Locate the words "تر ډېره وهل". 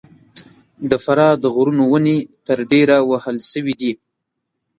2.47-3.37